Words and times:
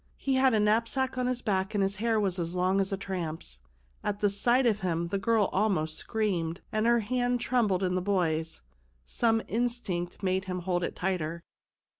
He 0.17 0.33
had 0.33 0.55
a 0.55 0.59
knapsack 0.59 1.19
on 1.19 1.27
his 1.27 1.43
back 1.43 1.75
and 1.75 1.83
his 1.83 1.97
hair 1.97 2.19
was 2.19 2.39
as 2.39 2.55
long 2.55 2.81
as 2.81 2.91
a 2.91 2.97
tramp's. 2.97 3.61
At 4.03 4.19
sight 4.31 4.65
of 4.65 4.79
him 4.79 5.09
the 5.09 5.19
girl 5.19 5.45
almost 5.53 5.95
screamed, 5.95 6.59
and 6.71 6.87
her 6.87 7.01
hand 7.01 7.39
trembled 7.39 7.83
in 7.83 7.93
the 7.93 8.01
boy's; 8.01 8.61
some 9.05 9.43
instinct 9.47 10.23
made 10.23 10.45
him 10.45 10.61
hold 10.61 10.83
it 10.83 10.95
tighter. 10.95 11.43